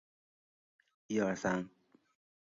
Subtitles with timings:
[1.09, 1.69] 属湖南省。